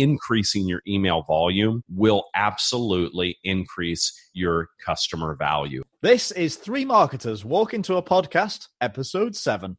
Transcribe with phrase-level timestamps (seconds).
[0.00, 5.82] increasing your email volume will absolutely increase your customer value.
[6.02, 9.76] This is Three Marketers Walk Into a Podcast, Episode 7.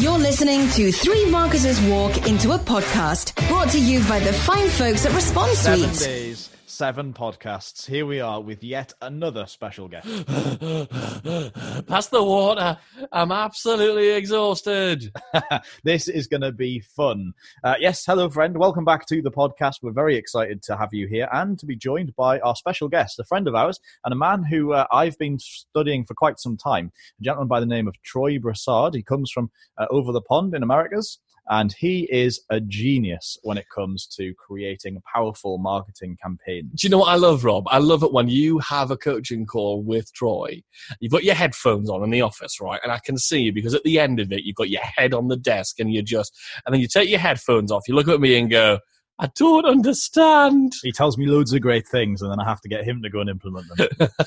[0.00, 4.68] You're listening to Three Marketers Walk Into a Podcast, brought to you by the fine
[4.68, 6.08] folks at Response Seven Suite.
[6.08, 7.86] days, seven podcasts.
[7.86, 10.06] Here we are with yet another special guest.
[11.86, 12.76] Pass the water.
[13.10, 15.10] I'm absolutely exhausted.
[15.84, 17.32] this is going to be fun.
[17.64, 18.58] Uh, yes, hello, friend.
[18.58, 19.76] Welcome back to the podcast.
[19.80, 23.18] We're very excited to have you here and to be joined by our special guest,
[23.18, 26.58] a friend of ours, and a man who uh, I've been studying for quite some
[26.58, 26.92] time.
[27.18, 28.94] A gentleman by the name of Troy Broussard.
[28.94, 31.20] He comes from uh, over the pond in Americas.
[31.48, 36.72] And he is a genius when it comes to creating powerful marketing campaigns.
[36.74, 37.64] Do you know what I love, Rob?
[37.68, 40.62] I love it when you have a coaching call with Troy.
[41.00, 42.80] You've got your headphones on in the office, right?
[42.82, 45.14] And I can see you because at the end of it, you've got your head
[45.14, 48.08] on the desk and you're just, and then you take your headphones off, you look
[48.08, 48.80] at me and go,
[49.18, 50.74] I don't understand.
[50.82, 53.08] He tells me loads of great things, and then I have to get him to
[53.08, 54.08] go and implement them.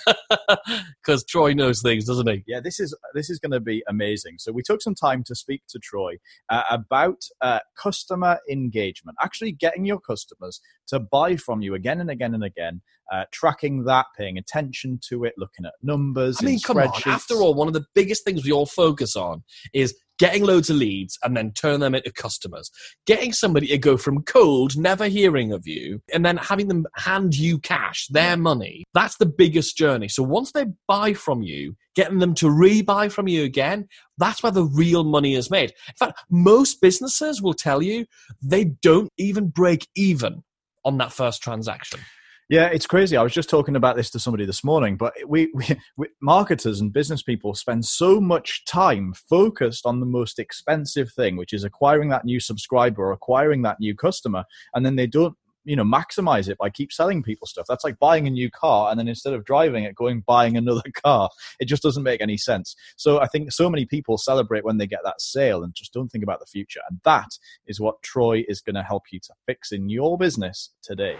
[1.03, 2.43] Because Troy knows things, doesn't he?
[2.45, 4.35] yeah, this is this is going to be amazing.
[4.37, 6.17] So we took some time to speak to Troy
[6.49, 12.11] uh, about uh, customer engagement, actually getting your customers to buy from you again and
[12.11, 16.37] again and again, uh, tracking that, paying attention to it, looking at numbers.
[16.41, 16.91] I mean, in come on.
[17.05, 20.75] After all, one of the biggest things we all focus on is getting loads of
[20.75, 22.69] leads and then turn them into customers.
[23.07, 27.35] Getting somebody to go from cold, never hearing of you, and then having them hand
[27.35, 28.83] you cash, their money.
[28.93, 30.09] That's the biggest journey.
[30.09, 34.51] So once they buy from you, getting them to rebuy from you again, that's where
[34.51, 35.71] the real money is made.
[35.87, 38.05] In fact, most businesses will tell you
[38.41, 40.43] they don't even break even
[40.83, 41.99] on that first transaction.
[42.49, 43.15] Yeah, it's crazy.
[43.15, 45.65] I was just talking about this to somebody this morning, but we, we,
[45.97, 51.37] we marketers and business people spend so much time focused on the most expensive thing,
[51.37, 55.35] which is acquiring that new subscriber or acquiring that new customer, and then they don't
[55.63, 57.65] you know maximize it by keep selling people stuff.
[57.67, 60.81] That's like buying a new car and then instead of driving it going buying another
[61.03, 61.29] car.
[61.59, 62.75] It just doesn't make any sense.
[62.95, 66.09] So i think so many people celebrate when they get that sale and just don't
[66.09, 66.81] think about the future.
[66.89, 67.29] And that
[67.67, 71.17] is what troy is going to help you to fix in your business today.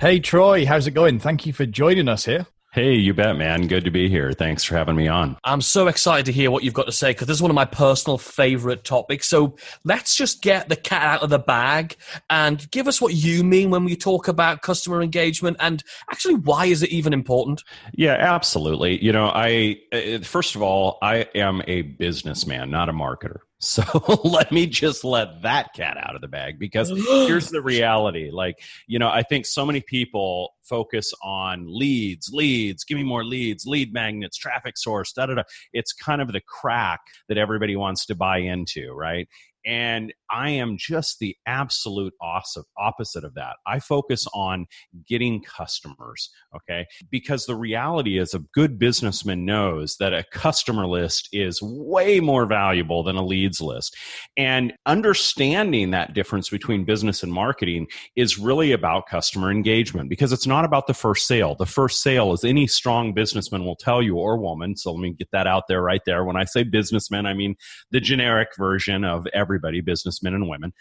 [0.00, 1.18] Hey Troy, how's it going?
[1.18, 2.46] Thank you for joining us here.
[2.74, 3.68] Hey, you bet, man.
[3.68, 4.32] Good to be here.
[4.32, 5.36] Thanks for having me on.
[5.44, 7.54] I'm so excited to hear what you've got to say because this is one of
[7.54, 9.28] my personal favorite topics.
[9.28, 9.54] So
[9.84, 11.94] let's just get the cat out of the bag
[12.30, 16.66] and give us what you mean when we talk about customer engagement and actually why
[16.66, 17.62] is it even important?
[17.92, 19.00] Yeah, absolutely.
[19.00, 23.42] You know, I uh, first of all, I am a businessman, not a marketer.
[23.60, 23.82] So
[24.24, 26.90] let me just let that cat out of the bag because
[27.26, 28.30] here's the reality.
[28.30, 28.56] Like,
[28.86, 33.66] you know, I think so many people focus on leads, leads, give me more leads,
[33.66, 35.42] lead magnets, traffic source, da da da.
[35.72, 39.28] It's kind of the crack that everybody wants to buy into, right?
[39.64, 43.56] And I am just the absolute awesome opposite of that.
[43.66, 44.66] I focus on
[45.06, 46.86] getting customers, okay?
[47.10, 52.46] Because the reality is, a good businessman knows that a customer list is way more
[52.46, 53.96] valuable than a leads list.
[54.36, 57.86] And understanding that difference between business and marketing
[58.16, 61.54] is really about customer engagement because it's not about the first sale.
[61.54, 65.12] The first sale, as any strong businessman will tell you or woman, so let me
[65.12, 66.24] get that out there right there.
[66.24, 67.56] When I say businessman, I mean
[67.90, 69.80] the generic version of every everybody,
[70.24, 70.72] businessmen and women.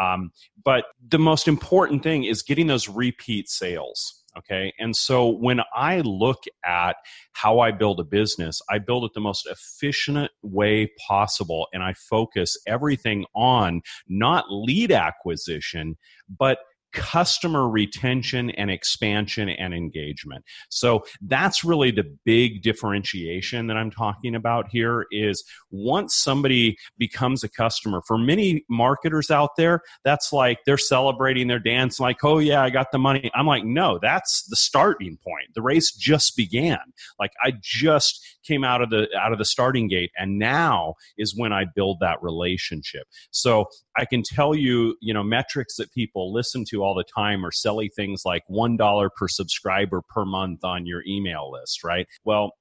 [0.00, 0.30] Um,
[0.64, 4.18] but the most important thing is getting those repeat sales.
[4.38, 4.72] Okay.
[4.78, 6.96] And so when I look at
[7.32, 11.68] how I build a business, I build it the most efficient way possible.
[11.74, 15.98] And I focus everything on not lead acquisition,
[16.30, 16.58] but
[16.92, 20.44] customer retention and expansion and engagement.
[20.68, 27.44] So that's really the big differentiation that I'm talking about here is once somebody becomes
[27.44, 32.38] a customer for many marketers out there, that's like they're celebrating their dance like, "Oh
[32.38, 35.48] yeah, I got the money." I'm like, "No, that's the starting point.
[35.54, 36.78] The race just began.
[37.18, 41.34] Like I just came out of the out of the starting gate and now is
[41.36, 46.32] when I build that relationship." So, I can tell you, you know, metrics that people
[46.32, 50.86] listen to all the time are silly things like $1 per subscriber per month on
[50.86, 52.06] your email list, right?
[52.24, 52.52] Well,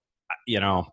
[0.47, 0.87] you know,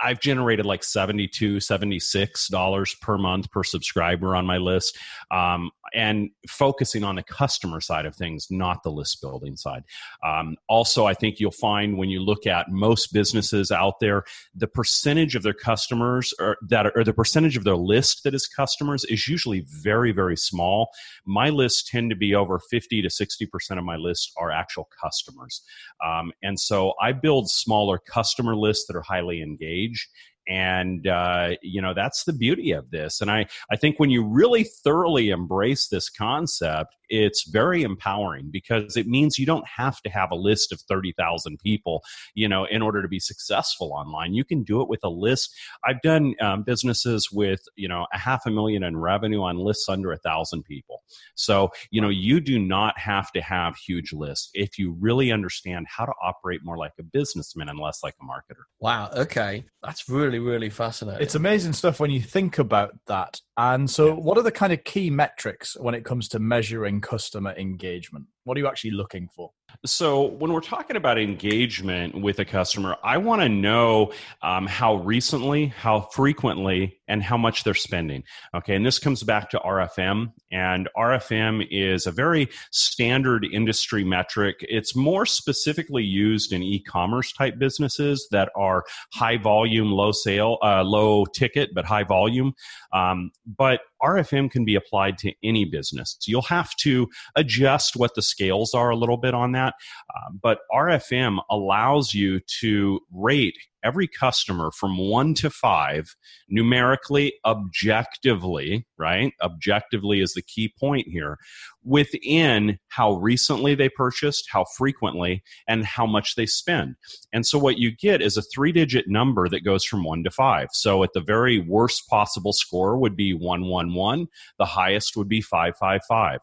[0.00, 4.98] I've generated like 72 $76 per month per subscriber on my list.
[5.30, 9.84] Um, and focusing on the customer side of things, not the list building side.
[10.24, 14.24] Um, also, I think you'll find when you look at most businesses out there,
[14.54, 18.34] the percentage of their customers or that are, or the percentage of their list that
[18.34, 20.90] is customers is usually very, very small.
[21.24, 25.62] My lists tend to be over 50 to 60% of my list are actual customers.
[26.04, 30.08] Um, and so I build smaller customer lists that are highly engaged
[30.48, 34.24] and uh, you know that's the beauty of this and i i think when you
[34.24, 40.08] really thoroughly embrace this concept it's very empowering because it means you don't have to
[40.08, 42.02] have a list of 30,000 people,
[42.34, 44.32] you know, in order to be successful online.
[44.32, 45.54] You can do it with a list.
[45.84, 49.90] I've done um, businesses with, you know, a half a million in revenue on lists
[49.90, 51.02] under a thousand people.
[51.34, 55.86] So, you know, you do not have to have huge lists if you really understand
[55.90, 58.62] how to operate more like a businessman and less like a marketer.
[58.80, 59.10] Wow.
[59.14, 59.66] Okay.
[59.82, 61.22] That's really, really fascinating.
[61.22, 63.40] It's amazing stuff when you think about that.
[63.56, 67.54] And so, what are the kind of key metrics when it comes to measuring customer
[67.56, 68.26] engagement?
[68.44, 69.52] What are you actually looking for?
[69.84, 74.96] So, when we're talking about engagement with a customer, I want to know um, how
[74.96, 78.24] recently, how frequently, and how much they're spending.
[78.54, 84.56] Okay, and this comes back to RFM, and RFM is a very standard industry metric.
[84.60, 90.82] It's more specifically used in e-commerce type businesses that are high volume, low sale, uh,
[90.82, 92.54] low ticket, but high volume.
[92.92, 96.16] Um, but RFM can be applied to any business.
[96.20, 99.74] So you'll have to adjust what the scales are a little bit on that.
[100.14, 106.14] Uh, but RFM allows you to rate every customer from one to five
[106.48, 109.32] numerically, objectively, right?
[109.42, 111.38] Objectively is the key point here
[111.84, 116.94] within how recently they purchased, how frequently, and how much they spend.
[117.32, 120.30] And so what you get is a three digit number that goes from one to
[120.30, 120.68] five.
[120.72, 124.28] So at the very worst possible score would be 111,
[124.58, 126.40] the highest would be 555.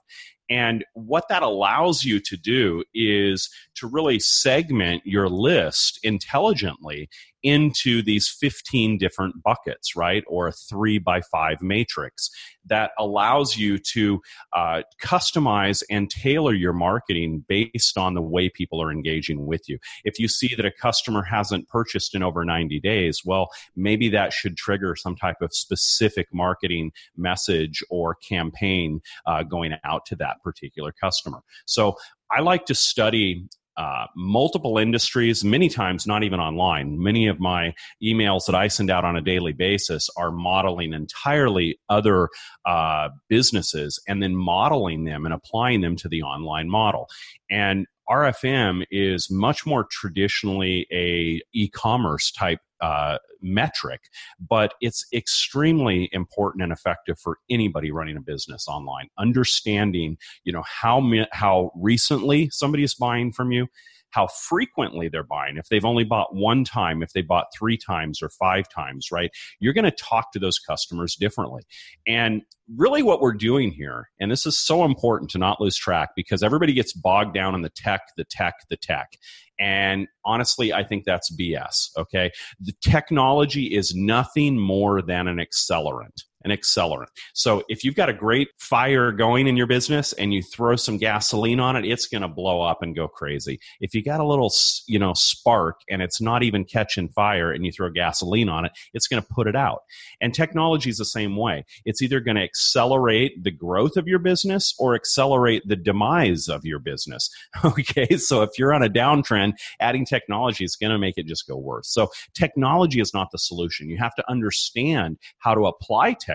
[0.49, 7.09] And what that allows you to do is to really segment your list intelligently
[7.43, 10.23] into these 15 different buckets, right?
[10.27, 12.29] Or a three by five matrix
[12.65, 14.21] that allows you to
[14.55, 19.77] uh, customize and tailor your marketing based on the way people are engaging with you.
[20.03, 24.33] If you see that a customer hasn't purchased in over 90 days, well, maybe that
[24.33, 30.41] should trigger some type of specific marketing message or campaign uh, going out to that
[30.43, 31.41] particular customer.
[31.65, 31.95] So
[32.31, 33.47] I like to study
[33.79, 37.01] uh, multiple industries, many times not even online.
[37.01, 37.73] Many of my
[38.03, 42.27] emails that I send out on a daily basis are modeling entirely other
[42.65, 47.07] uh, businesses and then modeling them and applying them to the online model.
[47.49, 54.01] And RFM is much more traditionally a e-commerce type uh, metric,
[54.39, 59.07] but it's extremely important and effective for anybody running a business online.
[59.17, 63.67] Understanding, you know, how how recently somebody is buying from you,
[64.11, 65.57] how frequently they're buying.
[65.57, 69.31] If they've only bought one time, if they bought three times or five times, right?
[69.59, 71.63] You're going to talk to those customers differently.
[72.07, 72.41] And
[72.75, 76.43] really, what we're doing here, and this is so important to not lose track because
[76.43, 79.17] everybody gets bogged down in the tech, the tech, the tech.
[79.59, 81.89] And honestly, I think that's BS.
[81.97, 82.31] Okay.
[82.59, 87.07] The technology is nothing more than an accelerant an accelerant.
[87.33, 90.97] So if you've got a great fire going in your business and you throw some
[90.97, 93.59] gasoline on it, it's going to blow up and go crazy.
[93.81, 94.51] If you got a little,
[94.87, 98.71] you know, spark and it's not even catching fire and you throw gasoline on it,
[98.93, 99.83] it's going to put it out.
[100.21, 101.65] And technology is the same way.
[101.85, 106.65] It's either going to accelerate the growth of your business or accelerate the demise of
[106.65, 107.29] your business.
[107.79, 108.17] Okay.
[108.17, 111.55] So if you're on a downtrend, adding technology is going to make it just go
[111.57, 111.91] worse.
[111.91, 113.89] So technology is not the solution.
[113.89, 116.28] You have to understand how to apply technology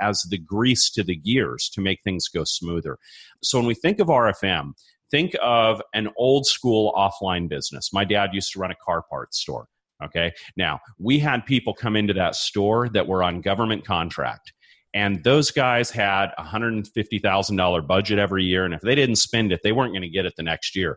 [0.00, 2.98] as the grease to the gears to make things go smoother.
[3.42, 4.72] So when we think of RFM,
[5.10, 7.92] think of an old school offline business.
[7.92, 9.66] My dad used to run a car parts store.
[10.04, 10.32] Okay.
[10.56, 14.52] Now, we had people come into that store that were on government contract.
[14.92, 18.64] And those guys had a $150,000 budget every year.
[18.64, 20.96] And if they didn't spend it, they weren't going to get it the next year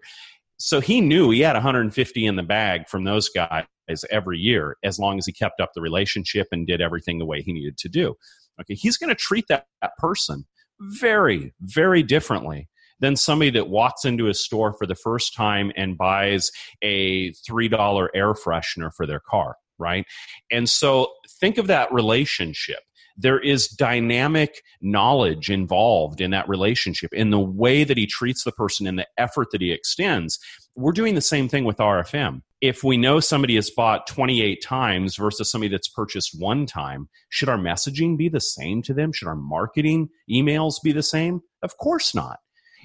[0.60, 3.66] so he knew he had 150 in the bag from those guys
[4.12, 7.42] every year as long as he kept up the relationship and did everything the way
[7.42, 8.16] he needed to do.
[8.62, 10.46] Okay he's going to treat that, that person
[10.80, 12.70] very very differently
[13.02, 18.08] than somebody that walks into a store for the first time and buys a $3
[18.14, 20.06] air freshener for their car right?
[20.52, 21.08] And so
[21.40, 22.80] think of that relationship
[23.20, 28.52] there is dynamic knowledge involved in that relationship in the way that he treats the
[28.52, 30.40] person and the effort that he extends.
[30.76, 35.16] We're doing the same thing with rfm if we know somebody has bought 28 times
[35.16, 39.14] versus somebody that's purchased one time should our messaging be the same to them?
[39.14, 41.42] Should our marketing emails be the same?
[41.64, 42.40] Of course not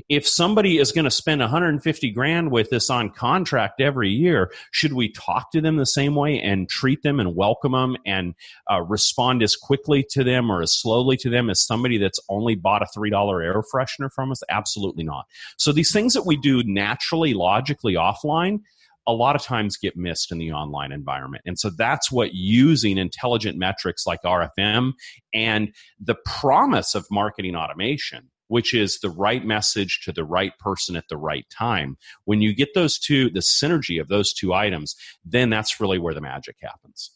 [0.09, 4.93] if somebody is going to spend 150 grand with us on contract every year, should
[4.93, 8.35] we talk to them the same way and treat them and welcome them and
[8.71, 12.55] uh, respond as quickly to them or as slowly to them as somebody that's only
[12.55, 14.43] bought a $3 air freshener from us?
[14.49, 15.27] Absolutely not.
[15.57, 18.61] So these things that we do naturally, logically offline,
[19.07, 21.43] a lot of times get missed in the online environment.
[21.47, 24.93] And so that's what using intelligent metrics like RFM
[25.35, 30.97] and the promise of marketing automation which is the right message to the right person
[30.97, 31.97] at the right time.
[32.25, 36.15] When you get those two, the synergy of those two items, then that's really where
[36.15, 37.11] the magic happens.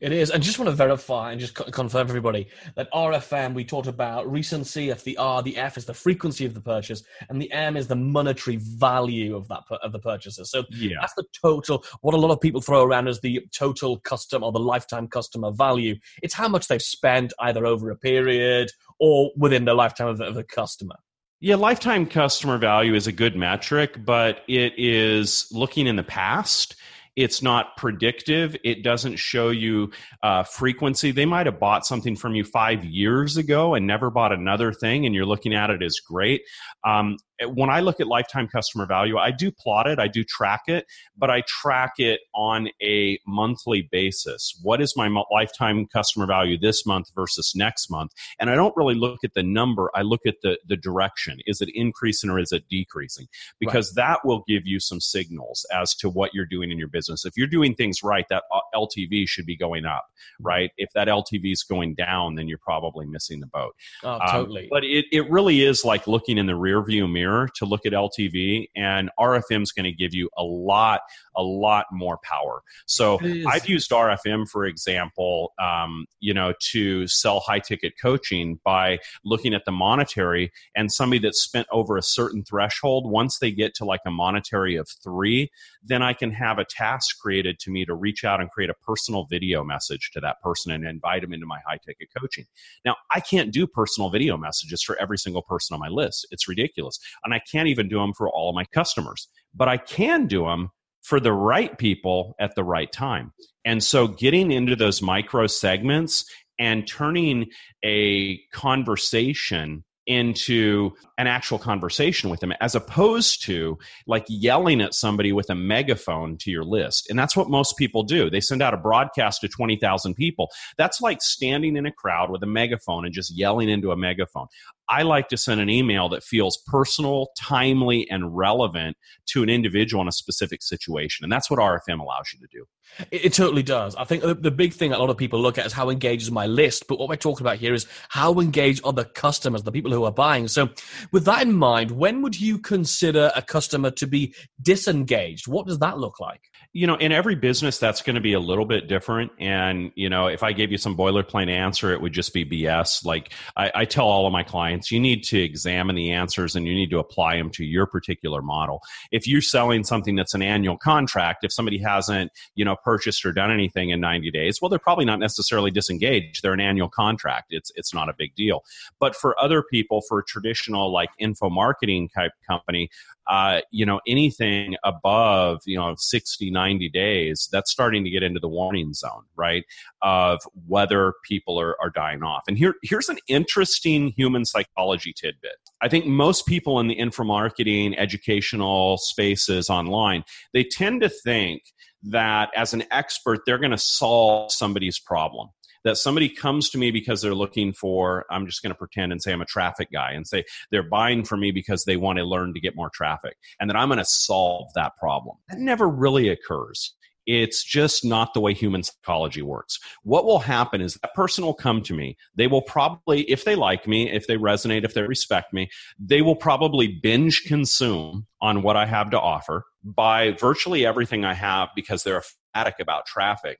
[0.00, 0.30] It is.
[0.30, 4.30] And just want to verify and just confirm for everybody that RFM, we talked about
[4.30, 4.90] recency.
[4.90, 7.88] If the R, the F is the frequency of the purchase, and the M is
[7.88, 10.44] the monetary value of that of the purchaser.
[10.44, 10.96] So yeah.
[11.00, 11.84] that's the total.
[12.00, 15.50] What a lot of people throw around as the total custom or the lifetime customer
[15.50, 15.96] value.
[16.22, 20.24] It's how much they've spent either over a period or within the lifetime of the,
[20.24, 20.96] of the customer.
[21.40, 26.76] Yeah, lifetime customer value is a good metric, but it is looking in the past
[27.16, 28.56] it's not predictive.
[28.64, 29.90] It doesn't show you
[30.22, 31.10] uh, frequency.
[31.10, 35.04] They might have bought something from you five years ago and never bought another thing,
[35.04, 36.42] and you're looking at it as great.
[36.84, 40.62] Um, when I look at lifetime customer value, I do plot it, I do track
[40.66, 40.86] it,
[41.16, 44.58] but I track it on a monthly basis.
[44.62, 48.12] What is my lifetime customer value this month versus next month?
[48.38, 51.38] And I don't really look at the number, I look at the, the direction.
[51.46, 53.26] Is it increasing or is it decreasing?
[53.58, 54.06] Because right.
[54.06, 57.24] that will give you some signals as to what you're doing in your business.
[57.24, 60.06] If you're doing things right, that uh, LTV should be going up,
[60.40, 60.70] right?
[60.76, 63.74] If that LTV is going down, then you're probably missing the boat.
[64.04, 64.62] Oh, totally.
[64.62, 67.66] Um, but it, it really is like looking in the rear view mirror mirror to
[67.66, 71.00] look at LTV, and RFM is going to give you a lot,
[71.36, 72.62] a lot more power.
[72.86, 78.98] So I've used RFM, for example, um, you know, to sell high ticket coaching by
[79.24, 83.10] looking at the monetary and somebody that's spent over a certain threshold.
[83.10, 85.50] Once they get to like a monetary of three,
[85.82, 88.74] then I can have a task created to me to reach out and create a
[88.74, 92.46] personal video message to that person and invite them into my high ticket coaching.
[92.84, 96.26] Now, I can't do personal video messages for every single person on my list.
[96.30, 99.76] It's ridiculous and I can't even do them for all of my customers, but I
[99.76, 100.70] can do them
[101.02, 103.32] for the right people at the right time.
[103.64, 106.24] And so getting into those micro segments
[106.58, 107.46] and turning
[107.84, 115.32] a conversation into an actual conversation with them as opposed to like yelling at somebody
[115.32, 117.08] with a megaphone to your list.
[117.08, 118.28] And that's what most people do.
[118.28, 120.50] They send out a broadcast to 20,000 people.
[120.76, 124.48] That's like standing in a crowd with a megaphone and just yelling into a megaphone.
[124.92, 130.02] I like to send an email that feels personal, timely, and relevant to an individual
[130.02, 131.24] in a specific situation.
[131.24, 132.66] And that's what RFM allows you to do.
[133.10, 133.96] It, it, totally does.
[133.96, 136.30] I think the big thing a lot of people look at is how engaged is
[136.30, 136.88] my list.
[136.88, 140.04] But what we're talking about here is how engaged are the customers, the people who
[140.04, 140.46] are buying.
[140.48, 140.68] So,
[141.10, 145.48] with that in mind, when would you consider a customer to be disengaged?
[145.48, 146.42] What does that look like?
[146.74, 149.32] You know, in every business, that's going to be a little bit different.
[149.38, 153.04] And, you know, if I gave you some boilerplate answer, it would just be BS.
[153.04, 156.66] Like I, I tell all of my clients, you need to examine the answers and
[156.66, 158.82] you need to apply them to your particular model.
[159.10, 163.32] If you're selling something that's an annual contract, if somebody hasn't, you know, purchased or
[163.32, 166.42] done anything in 90 days, well, they're probably not necessarily disengaged.
[166.42, 167.48] They're an annual contract.
[167.50, 168.64] It's, it's not a big deal.
[168.98, 172.90] But for other people, for a traditional like info marketing type company,
[173.28, 178.40] uh, you know, anything above, you know, 60, 90 days, that's starting to get into
[178.40, 179.64] the warning zone, right?
[180.02, 182.42] Of whether people are, are dying off.
[182.48, 185.56] And here, here's an interesting human psychology tidbit.
[185.80, 191.62] I think most people in the info marketing educational spaces online, they tend to think
[192.04, 195.48] that as an expert, they're going to solve somebody's problem
[195.84, 199.22] that somebody comes to me because they're looking for i'm just going to pretend and
[199.22, 202.24] say i'm a traffic guy and say they're buying from me because they want to
[202.24, 205.88] learn to get more traffic and that i'm going to solve that problem that never
[205.88, 206.94] really occurs
[207.26, 209.78] it's just not the way human psychology works.
[210.02, 212.16] What will happen is that person will come to me.
[212.34, 216.22] They will probably, if they like me, if they resonate, if they respect me, they
[216.22, 221.68] will probably binge consume on what I have to offer, buy virtually everything I have
[221.76, 222.24] because they're
[222.54, 223.58] fanatic about traffic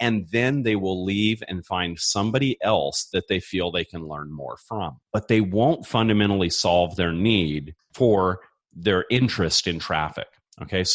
[0.00, 4.32] and then they will leave and find somebody else that they feel they can learn
[4.32, 4.98] more from.
[5.12, 8.40] But they won't fundamentally solve their need for
[8.74, 10.28] their interest in traffic.
[10.62, 10.84] Okay,